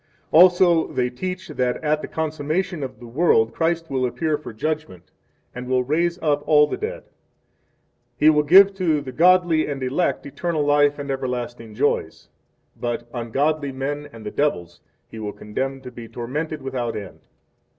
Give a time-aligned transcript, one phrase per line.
[0.31, 4.51] 1 Also they teach that at the Consummation of the World Christ will appear for
[4.51, 5.11] judgment,
[5.53, 7.03] and 2 will raise up all the dead;
[8.17, 12.29] He will give to the godly and elect eternal life and everlasting joys,
[12.73, 17.27] 3 but ungodly men and the devils He will condemn to be tormented without end.